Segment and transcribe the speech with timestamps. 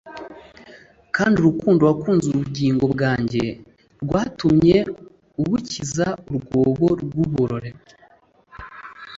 [1.15, 3.43] kandi urukundo wakunze ubugingo bwanjye
[4.03, 4.77] rwatumye
[5.41, 7.79] ubukiza urwobo rw'iborero